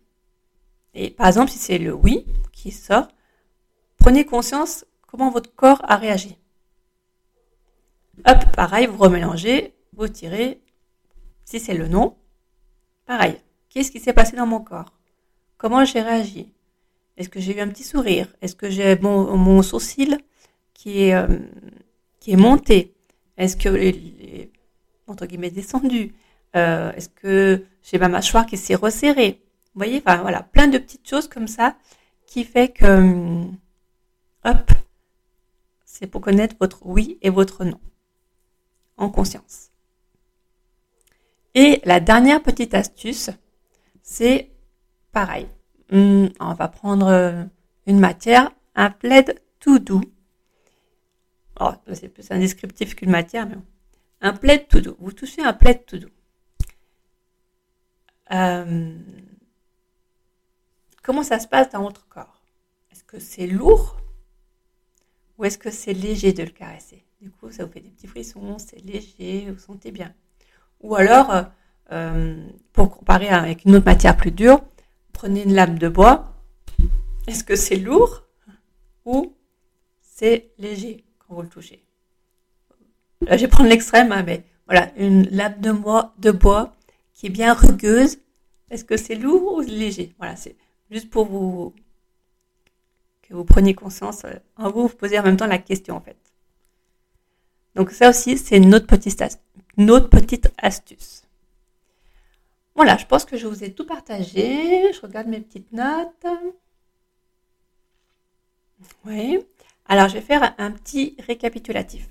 Et 0.94 1.10
par 1.10 1.26
exemple, 1.26 1.50
si 1.50 1.58
c'est 1.58 1.78
le 1.78 1.92
oui 1.92 2.24
qui 2.52 2.70
sort, 2.70 3.08
prenez 3.96 4.24
conscience 4.24 4.86
comment 5.08 5.30
votre 5.30 5.52
corps 5.52 5.82
a 5.84 5.96
réagi. 5.96 6.38
Hop, 8.24 8.54
pareil, 8.54 8.86
vous 8.86 8.98
remélangez, 8.98 9.74
vous 9.94 10.06
tirez. 10.06 10.62
Si 11.44 11.58
c'est 11.58 11.74
le 11.74 11.88
non, 11.88 12.16
pareil. 13.04 13.36
Qu'est-ce 13.68 13.90
qui 13.90 13.98
s'est 13.98 14.12
passé 14.12 14.36
dans 14.36 14.46
mon 14.46 14.60
corps? 14.60 14.92
Comment 15.58 15.84
j'ai 15.84 16.02
réagi? 16.02 16.52
Est-ce 17.16 17.28
que 17.28 17.40
j'ai 17.40 17.56
eu 17.56 17.60
un 17.60 17.68
petit 17.68 17.84
sourire? 17.84 18.28
Est-ce 18.40 18.56
que 18.56 18.70
j'ai 18.70 18.98
mon, 18.98 19.62
sourcil 19.62 20.18
qui 20.74 21.04
est, 21.04 21.14
euh, 21.14 21.38
qui 22.20 22.32
est 22.32 22.36
monté? 22.36 22.94
Est-ce 23.36 23.56
que 23.56 23.68
les, 23.68 24.50
entre 25.06 25.26
guillemets 25.26 25.50
descendu 25.50 26.14
euh, 26.56 26.92
Est-ce 26.92 27.08
que 27.08 27.64
j'ai 27.82 27.98
ma 27.98 28.08
mâchoire 28.08 28.46
qui 28.46 28.56
s'est 28.56 28.74
resserrée? 28.74 29.42
Vous 29.74 29.78
voyez, 29.78 29.98
enfin 29.98 30.22
voilà, 30.22 30.42
plein 30.42 30.68
de 30.68 30.78
petites 30.78 31.08
choses 31.08 31.28
comme 31.28 31.48
ça 31.48 31.76
qui 32.26 32.44
fait 32.44 32.68
que, 32.68 32.86
hum, 32.86 33.56
hop, 34.44 34.70
c'est 35.84 36.06
pour 36.06 36.20
connaître 36.20 36.56
votre 36.58 36.80
oui 36.84 37.18
et 37.22 37.30
votre 37.30 37.64
non 37.64 37.80
en 38.96 39.10
conscience. 39.10 39.70
Et 41.54 41.80
la 41.84 42.00
dernière 42.00 42.42
petite 42.42 42.74
astuce, 42.74 43.30
c'est 44.02 44.50
pareil. 45.12 45.46
Hum, 45.92 46.30
on 46.40 46.54
va 46.54 46.68
prendre 46.68 47.06
euh, 47.06 47.44
une 47.86 48.00
matière, 48.00 48.50
un 48.74 48.90
plaid 48.90 49.42
tout 49.60 49.78
doux. 49.78 50.02
Oh, 51.60 51.72
c'est 51.92 52.08
plus 52.08 52.30
un 52.30 52.38
descriptif 52.38 52.96
qu'une 52.96 53.10
matière, 53.10 53.46
mais 53.46 53.56
bon. 53.56 53.64
Un 54.22 54.32
plaid 54.32 54.68
tout 54.68 54.80
doux. 54.80 54.96
Vous 55.00 55.12
touchez 55.12 55.42
un 55.42 55.52
plaid 55.52 55.84
tout 55.84 55.98
doux. 55.98 56.08
Euh, 58.32 58.96
comment 61.02 61.22
ça 61.22 61.38
se 61.38 61.46
passe 61.46 61.70
dans 61.70 61.82
votre 61.82 62.08
corps? 62.08 62.42
Est-ce 62.90 63.04
que 63.04 63.18
c'est 63.18 63.46
lourd 63.46 63.98
ou 65.36 65.44
est-ce 65.44 65.58
que 65.58 65.70
c'est 65.70 65.92
léger 65.92 66.32
de 66.32 66.42
le 66.42 66.50
caresser? 66.50 67.04
Du 67.20 67.30
coup, 67.30 67.50
ça 67.50 67.66
vous 67.66 67.72
fait 67.72 67.80
des 67.80 67.90
petits 67.90 68.06
frissons, 68.06 68.56
c'est 68.58 68.82
léger, 68.82 69.50
vous 69.50 69.58
sentez 69.58 69.90
bien. 69.90 70.14
Ou 70.80 70.94
alors, 70.94 71.44
euh, 71.92 72.48
pour 72.72 72.96
comparer 72.96 73.28
avec 73.28 73.64
une 73.66 73.76
autre 73.76 73.84
matière 73.84 74.16
plus 74.16 74.30
dure, 74.30 74.62
prenez 75.12 75.42
une 75.44 75.54
lame 75.54 75.78
de 75.78 75.88
bois. 75.88 76.34
Est-ce 77.26 77.44
que 77.44 77.56
c'est 77.56 77.76
lourd 77.76 78.24
ou 79.04 79.34
c'est 80.00 80.50
léger 80.58 81.04
quand 81.18 81.34
vous 81.34 81.42
le 81.42 81.48
touchez? 81.48 81.84
Là, 83.22 83.36
je 83.36 83.42
vais 83.42 83.48
prendre 83.48 83.68
l'extrême, 83.68 84.10
hein, 84.12 84.22
mais 84.24 84.44
voilà, 84.66 84.92
une 84.96 85.28
lame 85.30 85.60
de 85.60 85.72
bois, 85.72 86.14
de 86.18 86.30
bois 86.30 86.72
qui 87.14 87.26
est 87.26 87.30
bien 87.30 87.54
rugueuse. 87.54 88.18
Est-ce 88.70 88.84
que 88.84 88.96
c'est 88.96 89.14
lourd 89.14 89.54
ou 89.54 89.60
léger? 89.60 90.14
Voilà, 90.18 90.34
c'est 90.36 90.56
juste 90.90 91.10
pour 91.10 91.26
vous 91.26 91.74
que 93.22 93.34
vous 93.34 93.44
preniez 93.44 93.74
conscience 93.74 94.24
euh, 94.24 94.34
en 94.56 94.70
vous, 94.70 94.88
vous 94.88 94.96
posez 94.96 95.18
en 95.18 95.22
même 95.22 95.36
temps 95.36 95.46
la 95.46 95.58
question 95.58 95.96
en 95.96 96.00
fait. 96.00 96.16
Donc 97.74 97.90
ça 97.90 98.10
aussi, 98.10 98.36
c'est 98.36 98.60
notre 98.60 98.86
petite, 98.86 99.22
notre 99.76 100.08
petite 100.08 100.52
astuce. 100.58 101.21
Voilà, 102.74 102.96
je 102.96 103.06
pense 103.06 103.24
que 103.24 103.36
je 103.36 103.46
vous 103.46 103.64
ai 103.64 103.72
tout 103.72 103.86
partagé. 103.86 104.92
Je 104.92 105.00
regarde 105.00 105.28
mes 105.28 105.40
petites 105.40 105.72
notes. 105.72 106.26
Oui. 109.04 109.40
Alors, 109.86 110.08
je 110.08 110.14
vais 110.14 110.20
faire 110.20 110.54
un 110.58 110.70
petit 110.70 111.16
récapitulatif. 111.26 112.08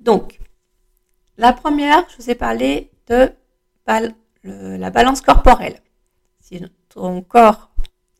Donc, 0.00 0.40
la 1.36 1.52
première, 1.52 2.08
je 2.10 2.16
vous 2.16 2.30
ai 2.30 2.34
parlé 2.34 2.90
de 3.06 3.32
la 4.42 4.90
balance 4.90 5.20
corporelle. 5.20 5.80
Si 6.40 6.60
ton 6.88 7.22
corps, 7.22 7.70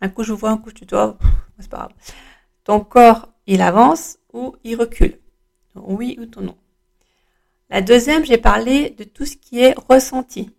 un 0.00 0.08
coup 0.08 0.22
je 0.22 0.32
vois, 0.32 0.50
un 0.50 0.58
coup 0.58 0.70
je 0.70 0.74
tutoie, 0.74 1.18
c'est 1.58 1.70
pas 1.70 1.78
grave. 1.78 1.92
Ton 2.64 2.80
corps, 2.80 3.28
il 3.46 3.62
avance 3.62 4.18
ou 4.32 4.56
il 4.64 4.76
recule? 4.76 5.18
oui 5.74 6.18
ou 6.18 6.40
non. 6.40 6.56
La 7.68 7.80
deuxième, 7.80 8.24
j'ai 8.24 8.38
parlé 8.38 8.90
de 8.90 9.04
tout 9.04 9.26
ce 9.26 9.36
qui 9.36 9.60
est 9.60 9.74
ressenti. 9.88 10.50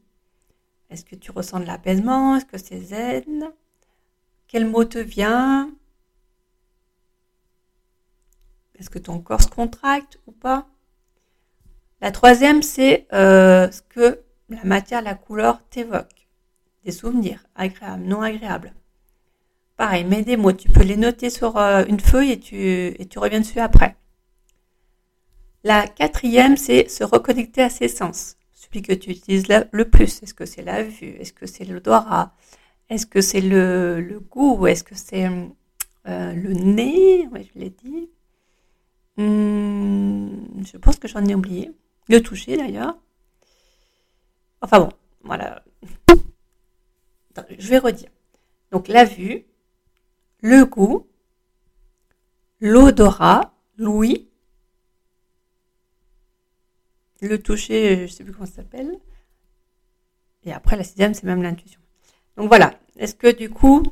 Est-ce 0.89 1.05
que 1.05 1.15
tu 1.15 1.31
ressens 1.31 1.61
de 1.61 1.65
l'apaisement? 1.65 2.35
Est-ce 2.35 2.45
que 2.45 2.57
c'est 2.57 2.79
zen? 2.81 3.49
Quel 4.47 4.65
mot 4.65 4.83
te 4.83 4.97
vient? 4.97 5.71
Est-ce 8.77 8.89
que 8.89 8.99
ton 8.99 9.19
corps 9.19 9.41
se 9.41 9.47
contracte 9.47 10.19
ou 10.27 10.31
pas? 10.31 10.67
La 12.01 12.11
troisième, 12.11 12.61
c'est 12.61 13.07
euh, 13.13 13.71
ce 13.71 13.81
que 13.81 14.21
la 14.49 14.63
matière, 14.63 15.01
la 15.01 15.15
couleur 15.15 15.63
t'évoque. 15.69 16.27
Des 16.83 16.91
souvenirs 16.91 17.45
agréables, 17.55 18.03
non 18.03 18.21
agréables. 18.21 18.73
Pareil, 19.77 20.03
mets 20.03 20.23
des 20.23 20.37
mots. 20.37 20.53
Tu 20.53 20.69
peux 20.69 20.83
les 20.83 20.97
noter 20.97 21.29
sur 21.29 21.57
euh, 21.57 21.83
une 21.87 21.99
feuille 21.99 22.31
et 22.31 22.39
tu, 22.39 22.57
et 22.57 23.05
tu 23.07 23.19
reviens 23.19 23.39
dessus 23.39 23.59
après. 23.59 23.95
La 25.67 25.85
quatrième, 25.85 26.55
c'est 26.55 26.87
se 26.87 27.03
reconnecter 27.03 27.61
à 27.61 27.69
ses 27.69 27.89
sens. 27.89 28.37
Celui 28.53 28.81
que 28.81 28.93
tu 28.93 29.09
utilises 29.09 29.49
le 29.49 29.83
plus. 29.89 30.23
Est-ce 30.23 30.33
que 30.33 30.45
c'est 30.45 30.61
la 30.61 30.81
vue 30.81 31.17
Est-ce 31.19 31.33
que 31.33 31.45
c'est 31.45 31.65
l'odorat 31.65 32.33
Est-ce 32.89 33.05
que 33.05 33.19
c'est 33.19 33.41
le, 33.41 34.21
goût 34.31 34.65
Est-ce 34.65 34.85
que 34.85 34.95
c'est 34.95 35.25
euh, 35.25 36.33
le 36.33 36.53
nez 36.53 37.27
je 37.33 37.59
l'ai 37.59 37.69
dit. 37.69 38.09
Hmm, 39.17 40.63
je 40.63 40.77
pense 40.77 40.99
que 40.99 41.09
j'en 41.09 41.25
ai 41.25 41.35
oublié. 41.35 41.73
Le 42.07 42.21
toucher 42.21 42.55
d'ailleurs. 42.55 42.97
Enfin 44.61 44.79
bon, 44.79 44.89
voilà. 45.25 45.65
je 47.59 47.67
vais 47.67 47.79
redire. 47.79 48.09
Donc 48.71 48.87
la 48.87 49.03
vue, 49.03 49.43
le 50.39 50.63
goût, 50.63 51.07
l'odorat, 52.61 53.53
l'ouïe, 53.75 54.26
le 57.21 57.41
toucher, 57.41 57.97
je 57.97 58.01
ne 58.03 58.07
sais 58.07 58.23
plus 58.23 58.33
comment 58.33 58.45
ça 58.45 58.57
s'appelle. 58.57 58.97
Et 60.43 60.53
après, 60.53 60.75
la 60.75 60.83
sixième, 60.83 61.13
c'est 61.13 61.25
même 61.25 61.41
l'intuition. 61.41 61.79
Donc 62.37 62.47
voilà. 62.47 62.73
Est-ce 62.97 63.15
que 63.15 63.35
du 63.35 63.49
coup, 63.49 63.83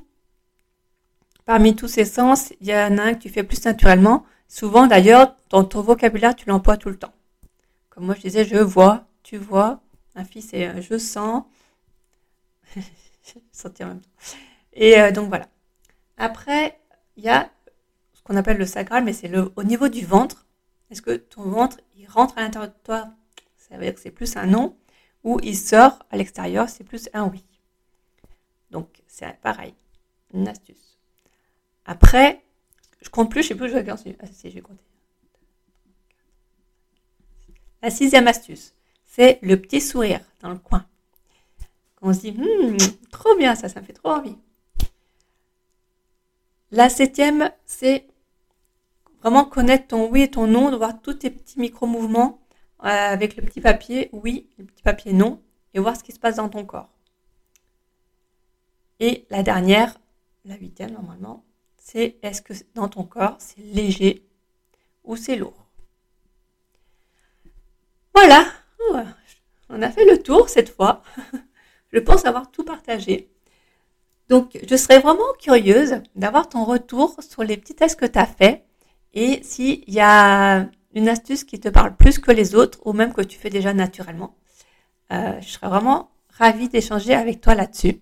parmi 1.45 1.75
tous 1.75 1.87
ces 1.87 2.05
sens, 2.05 2.53
il 2.61 2.67
y 2.67 2.73
en 2.73 2.97
a 2.97 3.03
un 3.03 3.13
que 3.13 3.19
tu 3.19 3.29
fais 3.29 3.43
plus 3.43 3.63
naturellement? 3.65 4.25
Souvent 4.47 4.87
d'ailleurs, 4.87 5.35
dans 5.49 5.63
ton 5.63 5.81
vocabulaire, 5.81 6.35
tu 6.35 6.47
l'emploies 6.47 6.77
tout 6.77 6.89
le 6.89 6.97
temps. 6.97 7.13
Comme 7.89 8.05
moi, 8.05 8.15
je 8.15 8.21
disais, 8.21 8.45
je 8.45 8.57
vois, 8.57 9.07
tu 9.23 9.37
vois. 9.37 9.81
Un 10.15 10.23
fils, 10.23 10.49
c'est 10.49 10.67
euh, 10.67 10.81
je 10.81 10.97
sens. 10.97 11.43
Sentir 13.51 13.87
en 13.87 13.89
même 13.89 14.01
temps. 14.01 14.09
Et 14.73 14.99
euh, 14.99 15.11
donc 15.11 15.29
voilà. 15.29 15.47
Après, 16.17 16.79
il 17.17 17.23
y 17.23 17.29
a 17.29 17.49
ce 18.13 18.21
qu'on 18.23 18.35
appelle 18.35 18.57
le 18.57 18.65
sacral, 18.65 19.03
mais 19.03 19.13
c'est 19.13 19.31
au 19.55 19.63
niveau 19.63 19.89
du 19.89 20.05
ventre. 20.05 20.44
Est-ce 20.89 21.01
que 21.01 21.15
ton 21.15 21.43
ventre, 21.43 21.79
il 21.97 22.07
rentre 22.07 22.37
à 22.37 22.41
l'intérieur 22.41 22.71
de 22.71 22.77
toi? 22.83 23.09
Ça 23.57 23.75
veut 23.75 23.83
dire 23.83 23.95
que 23.95 23.99
c'est 23.99 24.11
plus 24.11 24.37
un 24.37 24.45
non. 24.45 24.77
Ou 25.23 25.39
il 25.41 25.57
sort 25.57 26.05
à 26.11 26.17
l'extérieur, 26.17 26.69
c'est 26.69 26.83
plus 26.83 27.09
un 27.13 27.27
oui. 27.27 27.43
Donc, 28.69 29.01
c'est 29.07 29.39
pareil. 29.41 29.73
Une 30.33 30.47
astuce. 30.47 30.99
Après, 31.85 32.43
je 33.01 33.09
compte 33.09 33.31
plus, 33.31 33.43
je 33.43 33.49
sais 33.49 33.55
plus, 33.55 33.69
je 33.69 33.75
vais 33.75 33.85
continuer. 33.85 34.17
Ah, 34.21 34.27
si, 34.27 34.49
je 34.49 34.55
vais 34.55 34.61
compter. 34.61 34.83
La 37.81 37.89
sixième 37.89 38.27
astuce, 38.27 38.73
c'est 39.05 39.39
le 39.41 39.61
petit 39.61 39.81
sourire 39.81 40.21
dans 40.41 40.49
le 40.49 40.57
coin. 40.57 40.85
Quand 41.95 42.09
on 42.09 42.13
se 42.13 42.19
dit, 42.19 42.31
hmm, 42.31 42.77
trop 43.11 43.35
bien, 43.37 43.55
ça, 43.55 43.69
ça 43.69 43.79
me 43.79 43.85
fait 43.85 43.93
trop 43.93 44.09
envie. 44.09 44.37
La 46.71 46.89
septième, 46.89 47.51
c'est 47.65 48.07
Vraiment 49.25 49.43
connaître 49.43 49.87
ton 49.87 50.07
oui 50.07 50.21
et 50.21 50.29
ton 50.29 50.45
non, 50.45 50.69
de 50.69 50.75
voir 50.75 51.01
tous 51.01 51.15
tes 51.15 51.31
petits 51.31 51.59
micro-mouvements 51.59 52.39
euh, 52.83 52.87
avec 52.87 53.35
le 53.35 53.41
petit 53.41 53.59
papier 53.59 54.11
oui, 54.13 54.51
le 54.59 54.65
petit 54.65 54.83
papier 54.83 55.13
non, 55.13 55.41
et 55.73 55.79
voir 55.79 55.97
ce 55.97 56.03
qui 56.03 56.11
se 56.11 56.19
passe 56.19 56.35
dans 56.35 56.47
ton 56.47 56.63
corps. 56.63 56.91
Et 58.99 59.25
la 59.31 59.41
dernière, 59.41 59.99
la 60.45 60.55
huitième 60.57 60.91
normalement, 60.91 61.43
c'est 61.75 62.19
est-ce 62.21 62.43
que 62.43 62.53
dans 62.75 62.87
ton 62.87 63.03
corps 63.03 63.37
c'est 63.39 63.61
léger 63.61 64.27
ou 65.03 65.15
c'est 65.15 65.37
lourd? 65.37 65.65
Voilà, 68.13 68.45
on 69.69 69.81
a 69.81 69.89
fait 69.89 70.05
le 70.05 70.21
tour 70.21 70.49
cette 70.49 70.69
fois. 70.69 71.01
Je 71.91 71.97
pense 71.97 72.25
avoir 72.25 72.51
tout 72.51 72.63
partagé. 72.63 73.31
Donc, 74.29 74.59
je 74.67 74.75
serais 74.75 74.99
vraiment 74.99 75.33
curieuse 75.39 76.01
d'avoir 76.15 76.47
ton 76.47 76.63
retour 76.63 77.15
sur 77.27 77.43
les 77.43 77.57
petits 77.57 77.75
tests 77.75 77.99
que 77.99 78.05
tu 78.05 78.19
as 78.19 78.27
fait 78.27 78.65
et 79.15 79.41
s'il 79.43 79.83
y 79.87 80.01
a 80.01 80.67
une 80.93 81.09
astuce 81.09 81.43
qui 81.43 81.59
te 81.59 81.69
parle 81.69 81.95
plus 81.95 82.19
que 82.19 82.31
les 82.31 82.55
autres 82.55 82.79
ou 82.85 82.93
même 82.93 83.13
que 83.13 83.21
tu 83.21 83.37
fais 83.37 83.49
déjà 83.49 83.73
naturellement. 83.73 84.35
Euh, 85.11 85.39
je 85.41 85.47
serais 85.47 85.67
vraiment 85.67 86.09
ravie 86.37 86.69
d'échanger 86.69 87.13
avec 87.13 87.41
toi 87.41 87.55
là-dessus. 87.55 88.01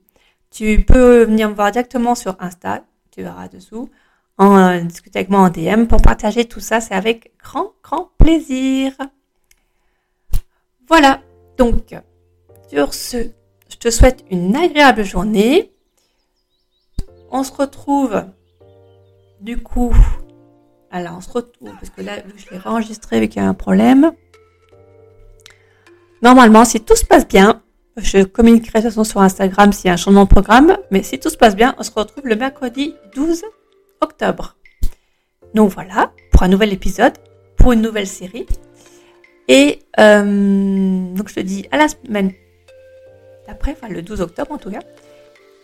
Tu 0.51 0.83
peux 0.85 1.23
venir 1.23 1.49
me 1.49 1.55
voir 1.55 1.71
directement 1.71 2.15
sur 2.15 2.35
Insta, 2.39 2.83
tu 3.11 3.23
verras 3.23 3.47
dessous, 3.47 3.89
en 4.37 4.57
euh, 4.57 4.79
discuter 4.81 5.19
avec 5.19 5.29
moi 5.29 5.41
en 5.41 5.49
DM 5.49 5.85
pour 5.85 6.01
partager 6.01 6.45
tout 6.45 6.59
ça. 6.59 6.81
C'est 6.81 6.93
avec 6.93 7.31
grand, 7.43 7.73
grand 7.83 8.11
plaisir. 8.17 8.93
Voilà. 10.87 11.21
Donc, 11.57 11.95
sur 12.69 12.93
ce, 12.93 13.29
je 13.69 13.77
te 13.77 13.89
souhaite 13.89 14.23
une 14.31 14.55
agréable 14.55 15.03
journée. 15.03 15.71
On 17.31 17.43
se 17.43 17.51
retrouve 17.51 18.23
du 19.41 19.61
coup. 19.61 19.93
Alors, 20.93 21.15
on 21.17 21.21
se 21.21 21.31
retrouve 21.31 21.71
parce 21.71 21.89
que 21.89 22.01
là, 22.01 22.17
je 22.37 22.51
l'ai 22.51 22.61
enregistré 22.65 23.17
avec 23.17 23.35
un 23.35 23.55
problème. 23.55 24.11
Normalement, 26.21 26.65
si 26.65 26.79
tout 26.81 26.95
se 26.95 27.03
passe 27.03 27.27
bien, 27.27 27.63
je 27.97 28.23
communiquerai 28.23 28.79
de 28.79 28.83
toute 28.83 28.93
façon 28.93 29.03
sur 29.03 29.19
Instagram 29.19 29.73
s'il 29.73 29.87
y 29.87 29.89
a 29.89 29.93
un 29.93 29.97
changement 29.97 30.25
de 30.25 30.29
programme, 30.29 30.77
mais 30.91 31.01
si 31.01 31.19
tout 31.19 31.31
se 31.31 31.37
passe 31.37 31.55
bien, 31.55 31.73
on 31.79 31.83
se 31.83 31.89
retrouve 31.89 32.27
le 32.27 32.35
mercredi 32.35 32.93
12 33.15 33.41
octobre. 34.01 34.55
Donc 35.55 35.71
voilà, 35.71 36.11
pour 36.31 36.43
un 36.43 36.47
nouvel 36.47 36.71
épisode, 36.71 37.13
pour 37.57 37.71
une 37.71 37.81
nouvelle 37.81 38.07
série. 38.07 38.45
Et 39.47 39.79
euh, 39.99 40.23
donc 41.15 41.27
je 41.27 41.33
te 41.33 41.39
dis 41.39 41.67
à 41.71 41.77
la 41.77 41.87
semaine 41.87 42.33
d'après, 43.47 43.71
enfin 43.71 43.91
le 43.91 44.03
12 44.03 44.21
octobre 44.21 44.51
en 44.51 44.59
tout 44.59 44.69
cas. 44.69 44.81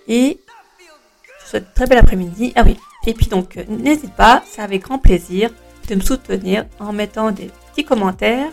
Et 0.08 0.40
je 1.38 1.44
te 1.46 1.50
souhaite 1.52 1.74
très 1.76 1.86
bel 1.86 2.00
après-midi. 2.00 2.52
Ah 2.56 2.64
oui, 2.66 2.78
et 3.06 3.14
puis 3.14 3.28
donc 3.28 3.58
euh, 3.58 3.64
n'hésite 3.68 4.14
pas, 4.14 4.44
c'est 4.46 4.62
avec 4.62 4.84
grand 4.84 5.00
plaisir 5.00 5.52
de 5.88 5.96
me 5.96 6.02
soutenir 6.02 6.66
en 6.80 6.94
mettant 6.94 7.32
des 7.32 7.50
petits 7.72 7.84
commentaires, 7.84 8.52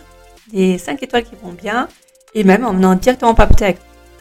des 0.51 0.77
5 0.77 1.01
étoiles 1.03 1.23
qui 1.23 1.35
vont 1.41 1.51
bien, 1.51 1.87
et 2.33 2.43
même 2.43 2.65
en 2.65 2.73
venant 2.73 2.95
directement 2.95 3.33
papoter 3.33 3.75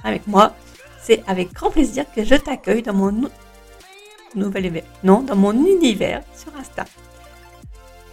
avec, 0.04 0.26
moi. 0.26 0.54
C'est 1.02 1.22
avec 1.26 1.52
grand 1.52 1.70
plaisir 1.70 2.04
que 2.14 2.24
je 2.24 2.34
t'accueille 2.34 2.82
dans 2.82 2.94
mon 2.94 3.12
nouvel 4.34 4.82
non, 5.04 5.20
dans 5.20 5.36
mon 5.36 5.52
univers 5.52 6.22
sur 6.34 6.52
Insta. 6.58 6.84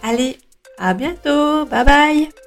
Allez, 0.02 0.38
à 0.78 0.94
bientôt, 0.94 1.64
bye 1.66 1.84
bye 1.84 2.43